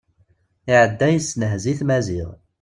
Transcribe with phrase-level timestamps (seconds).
[0.71, 2.29] Iɛedda yessenhez-it Maziɣ.